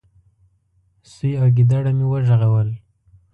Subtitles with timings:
[1.11, 2.69] سوی او ګيدړه مې وغږول،